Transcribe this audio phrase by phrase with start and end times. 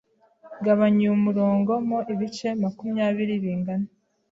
[0.65, 3.87] Gabanya uyu murongo mo ibice makumyabiri bingana.